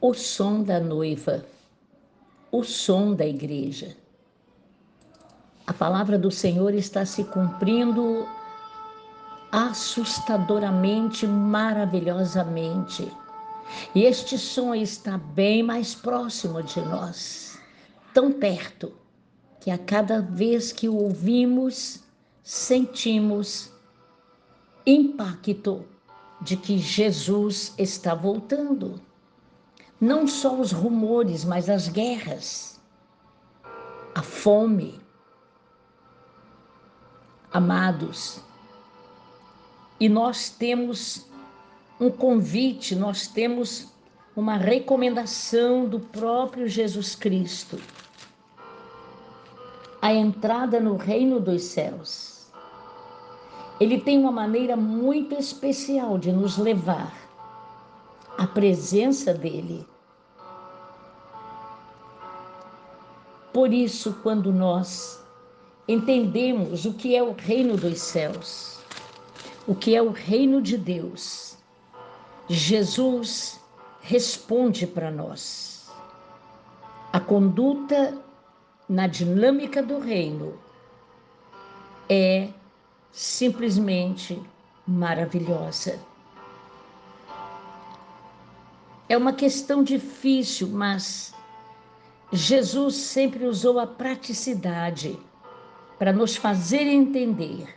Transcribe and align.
o 0.00 0.14
som 0.14 0.62
da 0.62 0.78
noiva, 0.78 1.44
o 2.52 2.62
som 2.62 3.14
da 3.14 3.26
igreja. 3.26 3.96
A 5.66 5.72
palavra 5.72 6.18
do 6.18 6.30
Senhor 6.30 6.72
está 6.72 7.04
se 7.04 7.24
cumprindo 7.24 8.26
assustadoramente, 9.52 11.26
maravilhosamente. 11.26 13.10
E 13.94 14.04
este 14.04 14.38
som 14.38 14.74
está 14.74 15.18
bem 15.18 15.62
mais 15.62 15.94
próximo 15.94 16.62
de 16.62 16.80
nós, 16.80 17.58
tão 18.14 18.32
perto, 18.32 18.92
que 19.60 19.70
a 19.70 19.76
cada 19.76 20.22
vez 20.22 20.72
que 20.72 20.88
o 20.88 20.94
ouvimos, 20.94 22.02
sentimos 22.42 23.70
impacto 24.86 25.84
de 26.40 26.56
que 26.56 26.78
Jesus 26.78 27.74
está 27.76 28.14
voltando. 28.14 29.07
Não 30.00 30.26
só 30.26 30.54
os 30.54 30.72
rumores, 30.72 31.44
mas 31.44 31.68
as 31.68 31.88
guerras, 31.88 32.80
a 34.14 34.22
fome. 34.22 35.00
Amados, 37.52 38.42
e 40.00 40.08
nós 40.08 40.48
temos 40.48 41.26
um 42.00 42.10
convite, 42.10 42.94
nós 42.94 43.26
temos 43.26 43.88
uma 44.36 44.56
recomendação 44.56 45.88
do 45.88 45.98
próprio 45.98 46.68
Jesus 46.68 47.16
Cristo. 47.16 47.76
A 50.00 50.14
entrada 50.14 50.78
no 50.78 50.96
reino 50.96 51.40
dos 51.40 51.64
céus. 51.64 52.46
Ele 53.80 54.00
tem 54.00 54.18
uma 54.18 54.30
maneira 54.30 54.76
muito 54.76 55.34
especial 55.34 56.18
de 56.18 56.30
nos 56.30 56.56
levar 56.56 57.27
à 58.38 58.46
presença 58.46 59.34
dele. 59.34 59.84
Por 63.52 63.72
isso, 63.72 64.16
quando 64.22 64.52
nós 64.52 65.20
entendemos 65.88 66.84
o 66.84 66.94
que 66.94 67.16
é 67.16 67.22
o 67.22 67.32
reino 67.32 67.76
dos 67.76 68.00
céus, 68.00 68.78
o 69.66 69.74
que 69.74 69.96
é 69.96 70.00
o 70.00 70.12
reino 70.12 70.62
de 70.62 70.78
Deus, 70.78 71.58
Jesus 72.48 73.60
responde 74.00 74.86
para 74.86 75.10
nós. 75.10 75.90
A 77.12 77.18
conduta 77.18 78.16
na 78.88 79.08
dinâmica 79.08 79.82
do 79.82 79.98
reino 79.98 80.58
é 82.08 82.48
simplesmente 83.10 84.40
maravilhosa. 84.86 85.98
É 89.08 89.16
uma 89.16 89.32
questão 89.32 89.82
difícil, 89.82 90.68
mas 90.68 91.34
Jesus 92.30 92.94
sempre 92.96 93.46
usou 93.46 93.78
a 93.78 93.86
praticidade 93.86 95.18
para 95.98 96.12
nos 96.12 96.36
fazer 96.36 96.86
entender. 96.86 97.74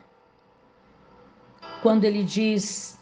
Quando 1.81 2.03
ele 2.03 2.23
diz 2.23 2.99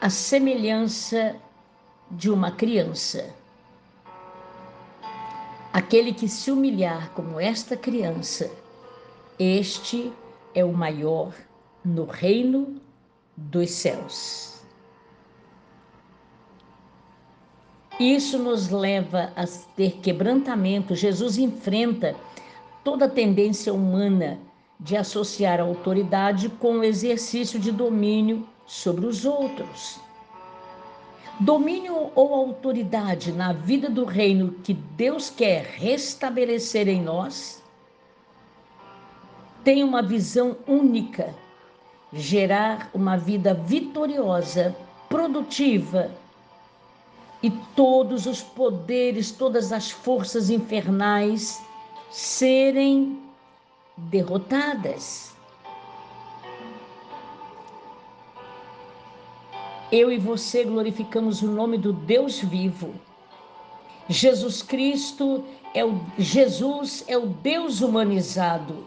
a 0.00 0.10
semelhança 0.10 1.36
de 2.10 2.30
uma 2.30 2.50
criança. 2.50 3.34
Aquele 5.72 6.12
que 6.12 6.28
se 6.28 6.50
humilhar 6.50 7.10
como 7.10 7.40
esta 7.40 7.76
criança, 7.76 8.50
este 9.38 10.12
é 10.54 10.64
o 10.64 10.72
maior 10.72 11.34
no 11.84 12.04
reino 12.04 12.80
dos 13.36 13.70
céus. 13.70 14.55
Isso 17.98 18.38
nos 18.38 18.68
leva 18.68 19.32
a 19.34 19.44
ter 19.74 19.92
quebrantamento. 20.02 20.94
Jesus 20.94 21.38
enfrenta 21.38 22.14
toda 22.84 23.06
a 23.06 23.10
tendência 23.10 23.72
humana 23.72 24.38
de 24.78 24.96
associar 24.96 25.60
a 25.60 25.62
autoridade 25.62 26.50
com 26.50 26.78
o 26.78 26.84
exercício 26.84 27.58
de 27.58 27.72
domínio 27.72 28.46
sobre 28.66 29.06
os 29.06 29.24
outros. 29.24 29.98
Domínio 31.40 32.10
ou 32.14 32.34
autoridade 32.34 33.32
na 33.32 33.52
vida 33.52 33.88
do 33.88 34.04
reino 34.04 34.52
que 34.62 34.74
Deus 34.74 35.30
quer 35.30 35.64
restabelecer 35.64 36.88
em 36.88 37.02
nós 37.02 37.62
tem 39.64 39.82
uma 39.82 40.02
visão 40.02 40.56
única, 40.66 41.34
gerar 42.12 42.88
uma 42.94 43.16
vida 43.16 43.52
vitoriosa, 43.52 44.76
produtiva 45.08 46.10
e 47.42 47.50
todos 47.74 48.26
os 48.26 48.42
poderes, 48.42 49.30
todas 49.30 49.72
as 49.72 49.90
forças 49.90 50.50
infernais 50.50 51.62
serem 52.10 53.22
derrotadas. 53.96 55.36
eu 59.90 60.10
e 60.10 60.18
você 60.18 60.64
glorificamos 60.64 61.42
o 61.42 61.50
nome 61.50 61.78
do 61.78 61.92
Deus 61.92 62.40
vivo. 62.40 62.94
Jesus 64.08 64.62
Cristo 64.62 65.44
é 65.74 65.84
o 65.84 66.00
Jesus 66.18 67.04
é 67.08 67.16
o 67.16 67.26
Deus 67.26 67.80
humanizado. 67.80 68.84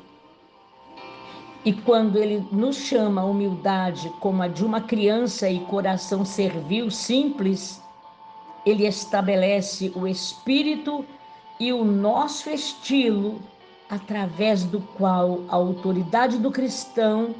E 1.63 1.73
quando 1.73 2.17
ele 2.17 2.45
nos 2.51 2.77
chama 2.77 3.21
a 3.21 3.25
humildade 3.25 4.09
como 4.21 4.41
a 4.41 4.47
de 4.47 4.63
uma 4.63 4.81
criança 4.81 5.49
e 5.49 5.59
coração 5.61 6.23
servil 6.23 6.89
simples, 6.89 7.81
ele 8.69 8.85
estabelece 8.85 9.91
o 9.95 10.07
espírito 10.07 11.05
e 11.59 11.73
o 11.73 11.83
nosso 11.83 12.49
estilo 12.49 13.41
através 13.89 14.63
do 14.63 14.79
qual 14.79 15.41
a 15.49 15.55
autoridade 15.55 16.37
do 16.37 16.51
cristão 16.51 17.35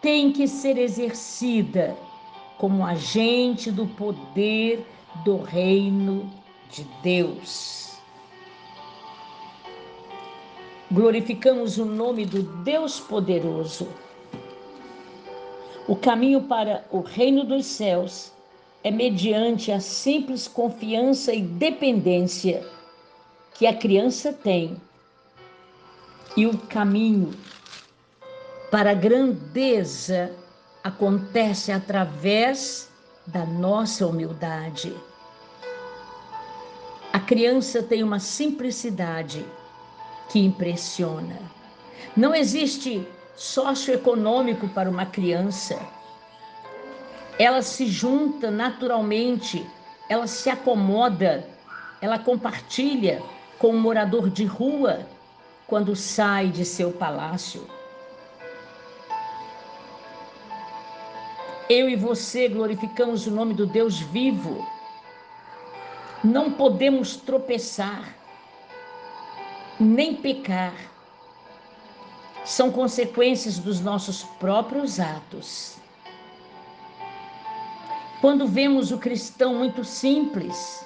tem 0.00 0.32
que 0.32 0.48
ser 0.48 0.78
exercida 0.78 1.96
como 2.58 2.84
agente 2.84 3.70
do 3.70 3.86
poder 3.86 4.86
do 5.24 5.36
reino 5.36 6.30
de 6.70 6.84
Deus. 7.02 7.98
Glorificamos 10.90 11.78
o 11.78 11.84
nome 11.84 12.24
do 12.24 12.42
Deus 12.62 13.00
poderoso. 13.00 13.88
O 15.86 15.96
caminho 15.96 16.42
para 16.42 16.84
o 16.90 17.00
reino 17.00 17.44
dos 17.44 17.66
céus 17.66 18.33
é 18.84 18.90
mediante 18.90 19.72
a 19.72 19.80
simples 19.80 20.46
confiança 20.46 21.32
e 21.32 21.40
dependência 21.40 22.62
que 23.54 23.66
a 23.66 23.74
criança 23.74 24.30
tem. 24.30 24.76
E 26.36 26.46
o 26.46 26.58
caminho 26.58 27.32
para 28.70 28.90
a 28.90 28.94
grandeza 28.94 30.32
acontece 30.82 31.72
através 31.72 32.90
da 33.26 33.46
nossa 33.46 34.06
humildade. 34.06 34.94
A 37.10 37.20
criança 37.20 37.82
tem 37.82 38.02
uma 38.02 38.18
simplicidade 38.18 39.46
que 40.28 40.40
impressiona. 40.40 41.38
Não 42.14 42.34
existe 42.34 43.06
socioeconômico 43.34 44.68
para 44.68 44.90
uma 44.90 45.06
criança. 45.06 45.93
Ela 47.38 47.62
se 47.62 47.86
junta 47.86 48.50
naturalmente, 48.50 49.66
ela 50.08 50.26
se 50.26 50.48
acomoda, 50.48 51.48
ela 52.00 52.18
compartilha 52.18 53.22
com 53.58 53.70
um 53.70 53.80
morador 53.80 54.30
de 54.30 54.44
rua 54.44 55.06
quando 55.66 55.96
sai 55.96 56.48
de 56.48 56.64
seu 56.64 56.92
palácio. 56.92 57.66
Eu 61.68 61.88
e 61.88 61.96
você 61.96 62.46
glorificamos 62.48 63.26
o 63.26 63.30
nome 63.30 63.54
do 63.54 63.66
Deus 63.66 63.98
vivo. 63.98 64.66
Não 66.22 66.52
podemos 66.52 67.16
tropeçar, 67.16 68.14
nem 69.80 70.14
pecar. 70.14 70.74
São 72.44 72.70
consequências 72.70 73.58
dos 73.58 73.80
nossos 73.80 74.22
próprios 74.38 75.00
atos. 75.00 75.76
Quando 78.24 78.46
vemos 78.46 78.90
o 78.90 78.96
cristão 78.96 79.56
muito 79.56 79.84
simples, 79.84 80.82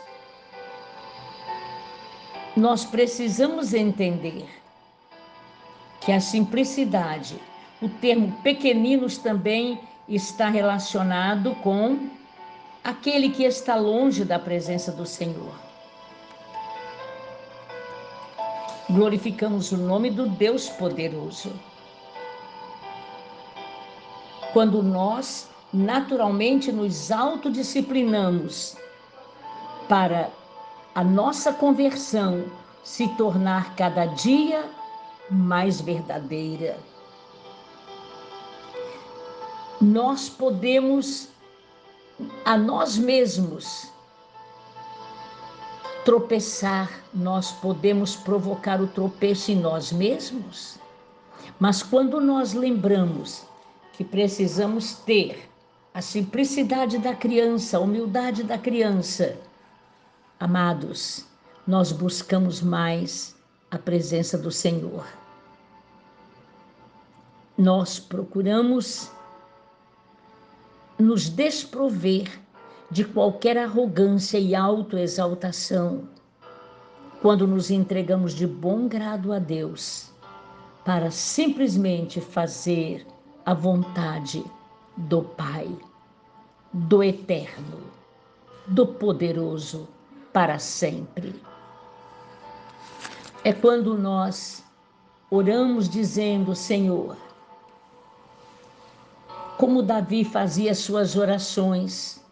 nós 2.56 2.84
precisamos 2.84 3.72
entender 3.72 4.44
que 6.00 6.10
a 6.10 6.18
simplicidade, 6.18 7.40
o 7.80 7.88
termo 7.88 8.32
pequeninos 8.42 9.18
também 9.18 9.80
está 10.08 10.48
relacionado 10.48 11.54
com 11.62 12.10
aquele 12.82 13.28
que 13.28 13.44
está 13.44 13.76
longe 13.76 14.24
da 14.24 14.40
presença 14.40 14.90
do 14.90 15.06
Senhor. 15.06 15.54
Glorificamos 18.90 19.70
o 19.70 19.76
nome 19.76 20.10
do 20.10 20.26
Deus 20.28 20.68
poderoso. 20.70 21.52
Quando 24.52 24.82
nós 24.82 25.48
naturalmente 25.72 26.72
nos 26.72 27.10
autodisciplinamos 27.10 28.76
para 29.88 30.30
a 30.94 31.04
nossa 31.04 31.52
conversão 31.52 32.44
se 32.82 33.06
tornar 33.16 33.74
cada 33.76 34.06
dia 34.06 34.64
mais 35.30 35.80
verdadeira. 35.80 36.78
Nós 39.80 40.28
podemos 40.28 41.28
a 42.44 42.56
nós 42.56 42.96
mesmos 42.96 43.92
tropeçar, 46.04 47.04
nós 47.14 47.52
podemos 47.52 48.16
provocar 48.16 48.80
o 48.80 48.86
tropeço 48.88 49.52
em 49.52 49.56
nós 49.56 49.92
mesmos, 49.92 50.78
mas 51.60 51.82
quando 51.82 52.20
nós 52.20 52.54
lembramos 52.54 53.46
que 53.92 54.02
precisamos 54.02 54.94
ter 54.94 55.47
a 55.98 56.00
simplicidade 56.00 56.96
da 56.96 57.12
criança, 57.12 57.76
a 57.76 57.80
humildade 57.80 58.44
da 58.44 58.56
criança, 58.56 59.36
amados, 60.38 61.26
nós 61.66 61.90
buscamos 61.90 62.62
mais 62.62 63.34
a 63.68 63.76
presença 63.76 64.38
do 64.38 64.52
Senhor. 64.52 65.04
Nós 67.58 67.98
procuramos 67.98 69.10
nos 71.00 71.28
desprover 71.28 72.30
de 72.92 73.04
qualquer 73.04 73.58
arrogância 73.58 74.38
e 74.38 74.54
autoexaltação. 74.54 76.08
Quando 77.20 77.44
nos 77.44 77.72
entregamos 77.72 78.34
de 78.34 78.46
bom 78.46 78.86
grado 78.86 79.32
a 79.32 79.40
Deus 79.40 80.12
para 80.84 81.10
simplesmente 81.10 82.20
fazer 82.20 83.04
a 83.44 83.52
vontade 83.52 84.44
do 84.96 85.22
Pai, 85.22 85.68
do 86.86 87.02
Eterno, 87.02 87.80
do 88.68 88.86
Poderoso 88.86 89.88
para 90.32 90.60
sempre. 90.60 91.34
É 93.42 93.52
quando 93.52 93.98
nós 93.98 94.62
oramos 95.28 95.88
dizendo: 95.88 96.54
Senhor, 96.54 97.16
como 99.56 99.82
Davi 99.82 100.24
fazia 100.24 100.72
suas 100.72 101.16
orações, 101.16 102.24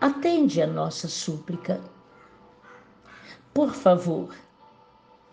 atende 0.00 0.62
a 0.62 0.66
nossa 0.66 1.08
súplica. 1.08 1.80
Por 3.52 3.74
favor, 3.74 4.32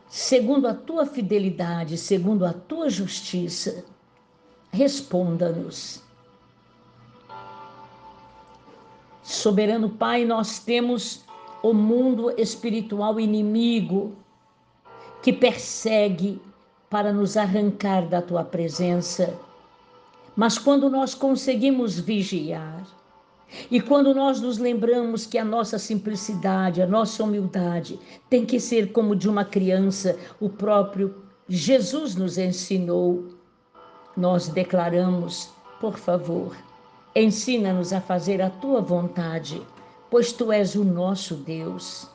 segundo 0.10 0.68
a 0.68 0.74
tua 0.74 1.06
fidelidade, 1.06 2.00
segundo 2.00 2.46
a 2.46 2.54
tua 2.54 2.90
justiça, 2.90 3.86
responda-nos. 4.72 6.07
Soberano 9.28 9.90
Pai, 9.90 10.24
nós 10.24 10.58
temos 10.58 11.26
o 11.62 11.74
mundo 11.74 12.34
espiritual 12.40 13.20
inimigo 13.20 14.16
que 15.22 15.34
persegue 15.34 16.42
para 16.90 17.12
nos 17.12 17.36
arrancar 17.36 18.08
da 18.08 18.22
tua 18.22 18.46
presença. 18.46 19.38
Mas 20.34 20.58
quando 20.58 20.90
nós 20.90 21.14
conseguimos 21.14 22.00
vigiar, 22.00 22.88
e 23.70 23.82
quando 23.82 24.16
nós 24.16 24.40
nos 24.40 24.58
lembramos 24.60 25.26
que 25.26 25.38
a 25.38 25.44
nossa 25.44 25.78
simplicidade, 25.78 26.82
a 26.82 26.88
nossa 26.88 27.22
humildade 27.22 28.00
tem 28.30 28.46
que 28.46 28.62
ser 28.62 28.94
como 28.94 29.14
de 29.14 29.28
uma 29.28 29.44
criança, 29.44 30.18
o 30.40 30.48
próprio 30.48 31.14
Jesus 31.50 32.16
nos 32.16 32.38
ensinou, 32.38 33.26
nós 34.16 34.48
declaramos, 34.48 35.50
por 35.82 35.98
favor, 35.98 36.56
ensina-nos 37.24 37.94
a 37.94 38.02
fazer 38.02 38.42
a 38.42 38.50
tua 38.50 38.82
vontade, 38.82 39.62
pois 40.10 40.32
tu 40.32 40.52
és 40.52 40.76
o 40.76 40.84
nosso 40.84 41.36
Deus. 41.36 42.08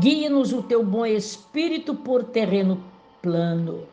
Guia-nos 0.00 0.52
o 0.52 0.62
teu 0.62 0.84
bom 0.84 1.04
espírito 1.04 1.94
por 1.94 2.24
terreno 2.24 2.82
plano. 3.20 3.84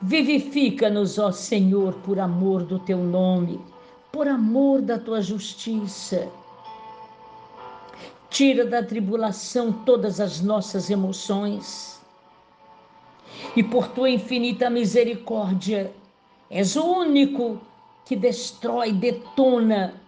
Vivifica-nos, 0.00 1.18
ó 1.18 1.30
Senhor, 1.32 1.94
por 2.04 2.18
amor 2.18 2.62
do 2.62 2.78
teu 2.78 2.98
nome 2.98 3.60
por 4.16 4.26
amor 4.26 4.80
da 4.80 4.98
tua 4.98 5.20
justiça. 5.20 6.26
Tira 8.30 8.64
da 8.64 8.82
tribulação 8.82 9.70
todas 9.84 10.20
as 10.20 10.40
nossas 10.40 10.88
emoções. 10.88 12.00
E 13.54 13.62
por 13.62 13.88
tua 13.88 14.08
infinita 14.08 14.70
misericórdia, 14.70 15.92
és 16.50 16.76
o 16.76 16.82
único 16.82 17.60
que 18.06 18.16
destrói, 18.16 18.92
detona 18.92 20.00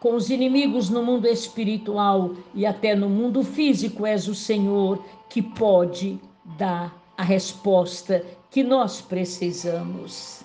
com 0.00 0.14
os 0.14 0.30
inimigos 0.30 0.88
no 0.88 1.02
mundo 1.02 1.26
espiritual 1.26 2.30
e 2.54 2.64
até 2.64 2.96
no 2.96 3.10
mundo 3.10 3.42
físico. 3.42 4.06
És 4.06 4.26
o 4.26 4.34
Senhor 4.34 5.04
que 5.28 5.42
pode 5.42 6.18
dar 6.56 6.98
a 7.18 7.22
resposta 7.22 8.24
que 8.50 8.62
nós 8.62 9.02
precisamos 9.02 10.40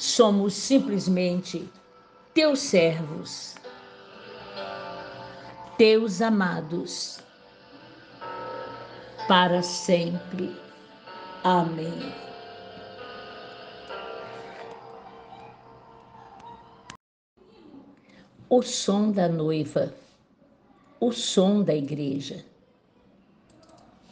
somos 0.00 0.54
simplesmente 0.54 1.70
teus 2.32 2.60
servos, 2.60 3.54
teus 5.76 6.22
amados, 6.22 7.20
para 9.28 9.62
sempre. 9.62 10.56
Amém. 11.44 12.29
O 18.52 18.62
som 18.62 19.12
da 19.12 19.28
noiva, 19.28 19.94
o 20.98 21.12
som 21.12 21.62
da 21.62 21.72
igreja. 21.72 22.44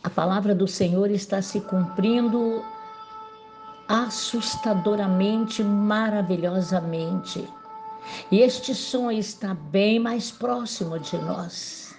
A 0.05 0.09
palavra 0.09 0.55
do 0.55 0.69
Senhor 0.69 1.11
está 1.11 1.43
se 1.43 1.61
cumprindo 1.61 2.65
assustadoramente, 3.89 5.65
maravilhosamente. 5.65 7.49
E 8.31 8.39
este 8.39 8.77
som 8.77 9.11
está 9.11 9.55
bem 9.55 9.99
mais 9.99 10.31
próximo 10.31 11.01
de 11.01 11.19
nós, 11.19 11.97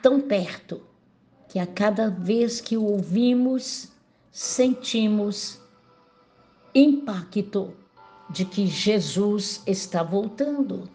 tão 0.00 0.20
perto, 0.20 0.80
que 1.48 1.58
a 1.58 1.66
cada 1.66 2.08
vez 2.08 2.60
que 2.60 2.76
o 2.76 2.84
ouvimos, 2.84 3.88
sentimos 4.30 5.60
impacto 6.72 7.74
de 8.30 8.44
que 8.44 8.64
Jesus 8.68 9.60
está 9.66 10.04
voltando. 10.04 10.88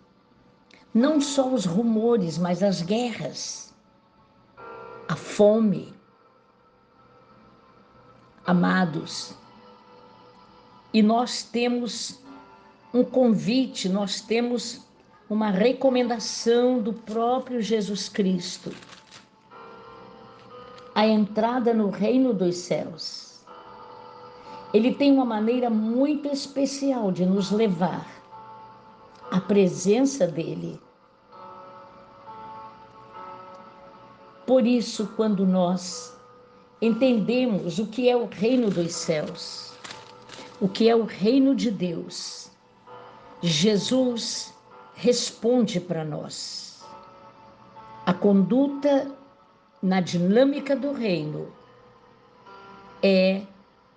Não 0.95 1.19
só 1.19 1.49
os 1.49 1.65
rumores, 1.65 2.37
mas 2.37 2.63
as 2.63 2.81
guerras, 2.81 3.75
a 5.09 5.15
fome. 5.15 5.93
Amados, 8.45 9.35
e 10.95 11.03
nós 11.03 11.43
temos 11.43 12.21
um 12.93 13.03
convite, 13.03 13.89
nós 13.89 14.21
temos 14.21 14.87
uma 15.29 15.49
recomendação 15.49 16.79
do 16.79 16.93
próprio 16.93 17.61
Jesus 17.61 18.07
Cristo. 18.07 18.71
A 20.95 21.05
entrada 21.05 21.73
no 21.73 21.89
reino 21.89 22.33
dos 22.33 22.55
céus. 22.55 23.43
Ele 24.73 24.93
tem 24.93 25.11
uma 25.11 25.25
maneira 25.25 25.69
muito 25.69 26.29
especial 26.29 27.11
de 27.11 27.25
nos 27.25 27.51
levar 27.51 28.07
à 29.29 29.41
presença 29.41 30.25
dele. 30.25 30.84
Por 34.45 34.65
isso, 34.67 35.07
quando 35.15 35.45
nós 35.45 36.15
entendemos 36.81 37.79
o 37.79 37.87
que 37.87 38.09
é 38.09 38.15
o 38.15 38.25
reino 38.25 38.69
dos 38.69 38.93
céus, 38.93 39.73
o 40.61 40.67
que 40.67 40.87
é 40.87 40.95
o 40.95 41.03
reino 41.03 41.55
de 41.55 41.71
Deus, 41.71 42.51
Jesus 43.41 44.53
responde 44.93 45.79
para 45.79 46.05
nós. 46.05 46.83
A 48.05 48.13
conduta 48.13 49.11
na 49.81 49.99
dinâmica 49.99 50.75
do 50.75 50.93
reino 50.93 51.51
é 53.01 53.41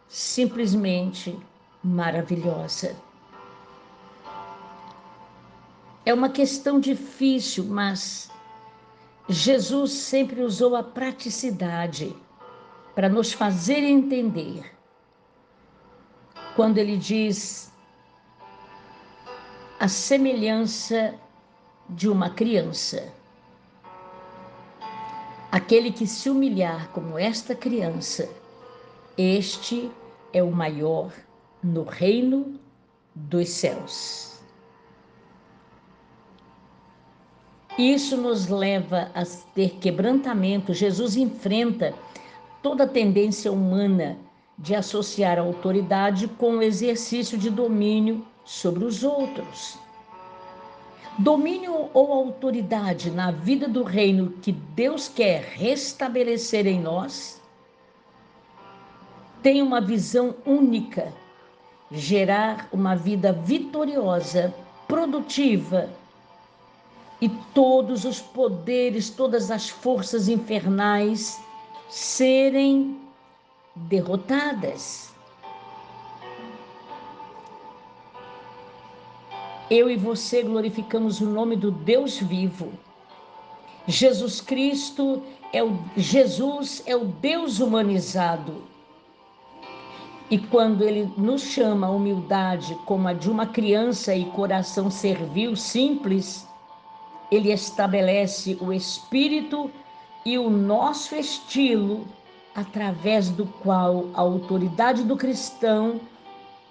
simplesmente 0.09 1.39
maravilhosa. 1.85 2.97
É 6.05 6.15
uma 6.15 6.31
questão 6.31 6.81
difícil, 6.81 7.65
mas 7.65 8.31
Jesus 9.29 9.93
sempre 9.93 10.41
usou 10.43 10.75
a 10.75 10.83
praticidade 10.83 12.17
para 12.95 13.11
nos 13.11 13.33
fazer 13.33 13.85
entender 13.85 14.75
quando 16.57 16.79
ele 16.79 16.97
diz 16.97 17.71
a 19.79 19.87
semelhança 19.87 21.15
de 21.91 22.09
uma 22.09 22.31
criança. 22.31 23.13
Aquele 25.53 25.93
que 25.93 26.07
se 26.07 26.31
humilhar 26.31 26.89
como 26.89 27.19
esta 27.19 27.55
criança, 27.55 28.29
este 29.17 29.91
é 30.33 30.43
o 30.43 30.51
maior 30.51 31.13
no 31.63 31.85
reino 31.85 32.59
dos 33.15 33.49
céus. 33.51 34.38
Isso 37.79 38.17
nos 38.17 38.49
leva 38.49 39.09
a 39.15 39.25
ter 39.55 39.79
quebrantamento. 39.79 40.75
Jesus 40.75 41.17
enfrenta 41.17 41.95
toda 42.61 42.83
a 42.83 42.89
tendência 42.89 43.53
humana 43.53 44.19
de 44.59 44.75
associar 44.75 45.39
a 45.39 45.43
autoridade 45.43 46.27
com 46.27 46.57
o 46.57 46.63
exercício 46.63 47.39
de 47.39 47.49
domínio 47.49 48.27
sobre 48.45 48.85
os 48.85 49.05
outros. 49.05 49.79
Domínio 51.21 51.89
ou 51.95 52.13
autoridade 52.13 53.13
na 53.13 53.31
vida 53.31 53.69
do 53.69 53.85
reino 53.85 54.31
que 54.43 54.51
Deus 54.51 55.09
quer 55.09 55.43
restabelecer 55.43 56.67
em 56.67 56.81
nós 56.81 57.41
tem 59.41 59.63
uma 59.63 59.81
visão 59.81 60.35
única, 60.45 61.13
gerar 61.93 62.69
uma 62.73 62.97
vida 62.97 63.33
vitoriosa, 63.33 64.53
produtiva 64.89 65.89
e 67.21 67.29
todos 67.29 68.05
os 68.05 68.21
poderes, 68.21 69.11
todas 69.11 69.51
as 69.51 69.69
forças 69.69 70.29
infernais 70.29 71.41
serem 71.89 73.01
derrotadas. 73.75 75.13
Eu 79.71 79.91
e 79.91 79.97
você 79.97 80.43
glorificamos 80.43 81.21
o 81.21 81.27
nome 81.27 81.57
do 81.57 81.71
Deus 81.71 82.19
vivo. 82.19 82.73
Jesus 83.87 84.41
Cristo 84.41 85.23
é 85.53 85.63
o 85.63 85.79
Jesus 85.97 86.83
é 86.87 86.95
o 86.97 87.05
Deus 87.05 87.59
humanizado. 87.59 88.63
E 90.31 90.39
quando 90.39 90.85
ele 90.85 91.11
nos 91.17 91.43
chama 91.43 91.87
a 91.87 91.91
humildade 91.91 92.75
como 92.85 93.09
a 93.09 93.15
de 93.15 93.31
uma 93.31 93.47
criança 93.47 94.15
e 94.15 94.27
coração 94.27 94.91
servil 94.91 95.57
simples, 95.57 96.47
ele 97.31 97.53
estabelece 97.53 98.57
o 98.61 98.73
espírito 98.73 99.71
e 100.25 100.39
o 100.39 100.49
nosso 100.49 101.15
estilo 101.15 102.07
através 102.55 103.31
do 103.31 103.47
qual 103.47 104.07
a 104.15 104.21
autoridade 104.21 105.05
do 105.05 105.17
cristão 105.17 106.01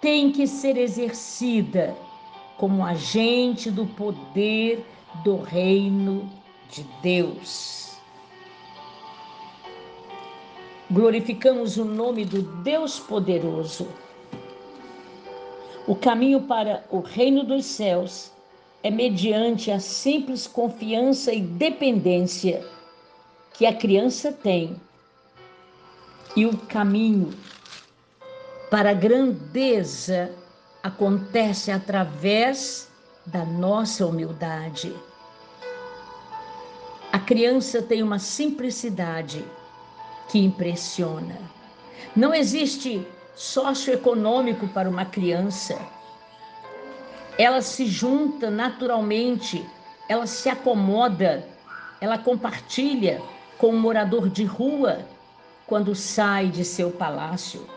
tem 0.01 0.31
que 0.31 0.45
ser 0.45 0.77
exercida 0.77 1.95
como 2.57 2.85
agente 2.85 3.69
do 3.69 3.85
poder 3.85 4.85
do 5.23 5.37
reino 5.37 6.29
de 6.69 6.83
Deus. 7.01 7.97
Glorificamos 10.89 11.77
o 11.77 11.85
nome 11.85 12.25
do 12.25 12.41
Deus 12.63 12.99
poderoso. 12.99 13.87
O 15.87 15.95
caminho 15.95 16.41
para 16.41 16.85
o 16.89 16.99
reino 16.99 17.43
dos 17.43 17.65
céus 17.65 18.31
é 18.83 18.91
mediante 18.91 19.71
a 19.71 19.79
simples 19.79 20.47
confiança 20.47 21.31
e 21.33 21.41
dependência 21.41 22.65
que 23.53 23.65
a 23.65 23.73
criança 23.73 24.31
tem. 24.31 24.75
E 26.35 26.45
o 26.45 26.55
caminho 26.57 27.33
para 28.69 28.91
a 28.91 28.93
grandeza 28.93 30.31
acontece 30.83 31.71
através 31.71 32.89
da 33.25 33.43
nossa 33.43 34.05
humildade. 34.05 34.95
A 37.11 37.19
criança 37.19 37.81
tem 37.81 38.03
uma 38.03 38.19
simplicidade 38.19 39.43
que 40.29 40.37
impressiona. 40.39 41.37
Não 42.15 42.33
existe 42.33 43.05
socioeconômico 43.35 44.67
para 44.67 44.89
uma 44.89 45.05
criança 45.05 45.77
ela 47.37 47.61
se 47.61 47.85
junta 47.85 48.49
naturalmente, 48.49 49.63
ela 50.09 50.25
se 50.25 50.49
acomoda, 50.49 51.47
ela 52.01 52.17
compartilha 52.17 53.21
com 53.57 53.69
um 53.69 53.79
morador 53.79 54.29
de 54.29 54.43
rua 54.43 55.05
quando 55.67 55.93
sai 55.93 56.47
de 56.47 56.65
seu 56.65 56.91
palácio. 56.91 57.67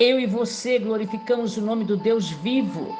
Eu 0.00 0.18
e 0.20 0.26
você 0.26 0.78
glorificamos 0.78 1.56
o 1.56 1.60
nome 1.60 1.84
do 1.84 1.96
Deus 1.96 2.30
vivo. 2.30 2.96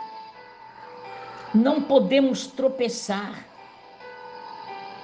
Não 1.55 1.81
podemos 1.81 2.47
tropeçar, 2.47 3.47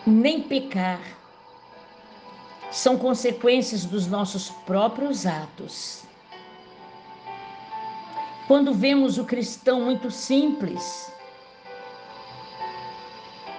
nem 0.04 0.42
pecar. 0.42 1.00
São 2.71 2.99
consequências 2.99 3.85
dos 3.85 4.09
nossos 4.09 4.50
próprios 4.66 5.25
atos. 5.25 6.02
Quando 8.46 8.74
vemos 8.74 9.16
o 9.16 9.24
cristão 9.24 9.80
muito 9.80 10.10
simples, 10.10 11.10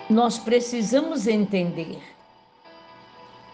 nós 0.07 0.37
precisamos 0.37 1.25
entender 1.25 1.99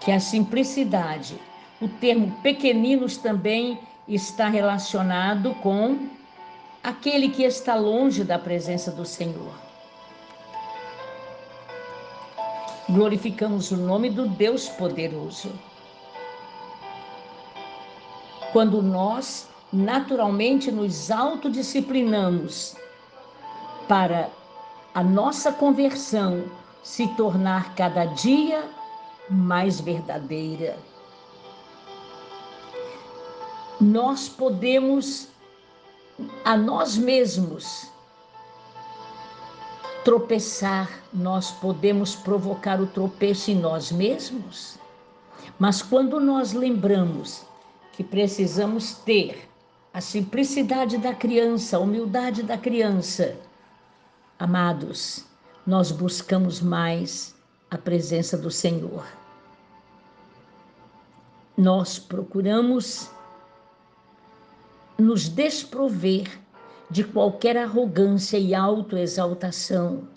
que 0.02 0.12
a 0.12 0.20
simplicidade, 0.20 1.40
o 1.80 1.88
termo 1.88 2.32
pequeninos 2.42 3.16
também 3.16 3.80
está 4.08 4.50
relacionado 4.50 5.54
com 5.56 6.10
aquele 6.84 7.30
que 7.30 7.44
está 7.44 7.76
longe 7.76 8.26
da 8.26 8.38
presença 8.38 8.92
do 8.92 9.06
Senhor. 9.06 9.54
Glorificamos 12.90 13.72
o 13.72 13.78
nome 13.78 14.10
do 14.10 14.28
Deus 14.28 14.68
poderoso. 14.68 15.50
Quando 18.52 18.82
nós 18.82 19.51
naturalmente 19.72 20.72
nos 20.72 21.10
autodisciplinamos 21.10 22.76
para 23.88 24.30
a 24.94 25.04
nossa 25.04 25.52
conversão 25.52 26.44
se 26.84 27.08
tornar 27.16 27.74
cada 27.76 28.06
dia 28.06 28.70
mais 29.30 29.80
verdadeira. 29.80 30.78
Nós 33.80 34.28
podemos 34.28 35.30
a 36.44 36.58
nós 36.58 36.98
mesmos 36.98 37.90
tropeçar, 40.04 41.02
nós 41.14 41.52
podemos 41.52 42.16
provocar 42.16 42.82
o 42.82 42.88
tropeço 42.88 43.52
em 43.52 43.56
nós 43.56 43.92
mesmos, 43.92 44.78
mas 45.58 45.82
quando 45.82 46.20
nós 46.20 46.54
lembramos 46.54 47.44
que 47.94 48.04
precisamos 48.04 48.96
ter 48.96 49.51
a 49.94 50.00
simplicidade 50.00 50.98
da 50.98 51.14
criança, 51.14 51.76
a 51.76 51.80
humildade 51.80 52.44
da 52.44 52.58
criança. 52.58 53.38
Amados, 54.40 55.26
nós 55.68 55.92
buscamos 55.92 56.62
mais 56.62 57.36
a 57.70 57.78
presença 57.78 58.38
do 58.38 58.50
Senhor. 58.50 59.06
Nós 61.58 62.00
procuramos 62.00 63.10
nos 64.98 65.28
desprover 65.28 66.40
de 66.90 67.04
qualquer 67.04 67.58
arrogância 67.58 68.38
e 68.38 68.56
autoexaltação 68.56 70.08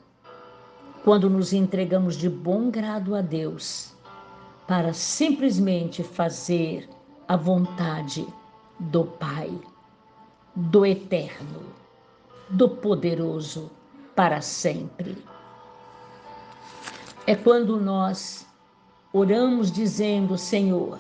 quando 1.03 1.29
nos 1.29 1.53
entregamos 1.53 2.17
de 2.17 2.29
bom 2.29 2.71
grado 2.71 3.15
a 3.15 3.21
Deus 3.21 3.93
para 4.67 4.93
simplesmente 4.93 6.03
fazer 6.03 6.89
a 7.29 7.37
vontade 7.37 8.27
do 8.79 9.05
Pai, 9.05 9.59
do 10.55 10.85
Eterno, 10.85 11.63
do 12.51 12.69
Poderoso 12.69 13.71
para 14.15 14.41
sempre. 14.41 15.25
É 17.27 17.35
quando 17.35 17.81
nós 17.81 18.47
oramos 19.13 19.71
dizendo, 19.71 20.37
Senhor, 20.37 20.99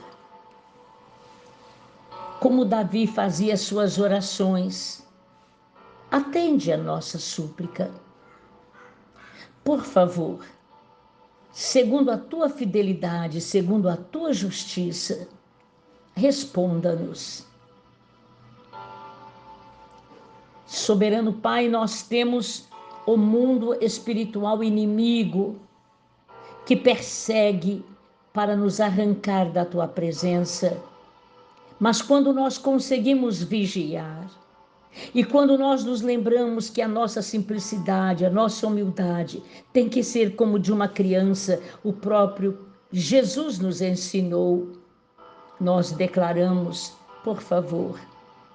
como 2.40 2.64
Davi 2.64 3.06
fazia 3.06 3.56
suas 3.56 3.98
orações, 3.98 5.06
atende 6.10 6.72
a 6.72 6.76
nossa 6.76 7.18
súplica. 7.18 7.90
Por 9.64 9.82
favor, 9.82 10.44
segundo 11.52 12.10
a 12.10 12.18
tua 12.18 12.48
fidelidade, 12.48 13.40
segundo 13.40 13.88
a 13.88 13.96
tua 13.96 14.32
justiça, 14.32 15.28
responda-nos 16.14 17.46
Soberano 20.66 21.32
Pai, 21.32 21.68
nós 21.68 22.02
temos 22.02 22.68
o 23.06 23.16
mundo 23.16 23.76
espiritual 23.82 24.62
inimigo 24.62 25.56
que 26.64 26.74
persegue 26.74 27.84
para 28.32 28.56
nos 28.56 28.80
arrancar 28.80 29.50
da 29.50 29.64
tua 29.64 29.86
presença. 29.86 30.80
Mas 31.78 32.00
quando 32.00 32.32
nós 32.32 32.56
conseguimos 32.56 33.42
vigiar, 33.42 34.28
e 35.14 35.24
quando 35.24 35.58
nós 35.58 35.84
nos 35.84 36.00
lembramos 36.02 36.70
que 36.70 36.80
a 36.80 36.88
nossa 36.88 37.20
simplicidade, 37.20 38.24
a 38.24 38.30
nossa 38.30 38.66
humildade 38.66 39.42
tem 39.72 39.88
que 39.88 40.02
ser 40.02 40.36
como 40.36 40.58
de 40.58 40.72
uma 40.72 40.88
criança, 40.88 41.60
o 41.82 41.92
próprio 41.92 42.66
Jesus 42.92 43.58
nos 43.58 43.80
ensinou, 43.80 44.72
nós 45.60 45.90
declaramos, 45.90 46.92
por 47.24 47.40
favor, 47.40 47.98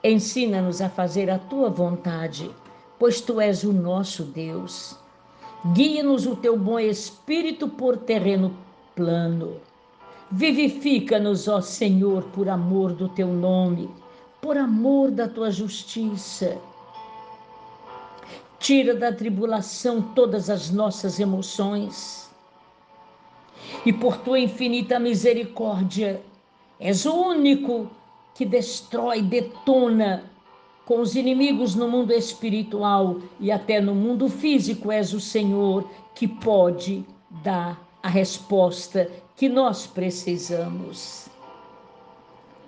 Ensina-nos 0.03 0.81
a 0.81 0.87
fazer 0.89 1.29
a 1.29 1.37
tua 1.37 1.69
vontade, 1.69 2.49
pois 2.97 3.19
tu 3.19 3.41
és 3.41 3.63
o 3.63 3.73
nosso 3.73 4.23
Deus. 4.23 4.97
Guia-nos 5.73 6.25
o 6.25 6.37
teu 6.37 6.57
bom 6.57 6.79
espírito 6.79 7.67
por 7.67 7.97
terreno 7.97 8.55
plano. 8.95 9.57
Vivifica-nos, 10.31 11.49
ó 11.49 11.59
Senhor, 11.59 12.23
por 12.25 12.47
amor 12.47 12.93
do 12.93 13.09
teu 13.09 13.27
nome, 13.27 13.89
por 14.41 14.55
amor 14.57 15.11
da 15.11 15.27
tua 15.27 15.51
justiça. 15.51 16.57
Tira 18.57 18.95
da 18.95 19.11
tribulação 19.11 20.01
todas 20.15 20.49
as 20.49 20.69
nossas 20.69 21.19
emoções. 21.19 22.29
E 23.85 23.91
por 23.91 24.15
tua 24.17 24.39
infinita 24.39 24.97
misericórdia, 24.97 26.21
és 26.79 27.05
o 27.05 27.13
único 27.13 27.89
que 28.33 28.45
destrói, 28.45 29.21
detona 29.21 30.23
com 30.85 31.01
os 31.01 31.15
inimigos 31.15 31.75
no 31.75 31.87
mundo 31.87 32.11
espiritual 32.11 33.19
e 33.39 33.51
até 33.51 33.79
no 33.79 33.93
mundo 33.93 34.27
físico, 34.27 34.91
és 34.91 35.13
o 35.13 35.19
Senhor 35.19 35.87
que 36.15 36.27
pode 36.27 37.05
dar 37.43 37.79
a 38.01 38.09
resposta 38.09 39.09
que 39.35 39.47
nós 39.47 39.85
precisamos. 39.85 41.27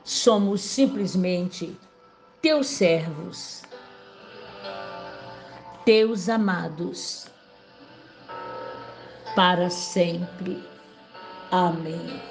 Somos 0.04 0.62
simplesmente 0.62 1.76
teus 2.42 2.68
servos, 2.68 3.64
teus 5.86 6.30
amados, 6.30 7.28
para 9.36 9.70
sempre. 9.70 10.64
Amém. 11.52 12.22